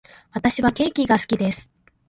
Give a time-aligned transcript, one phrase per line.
[0.33, 1.69] 私はケーキが好きです。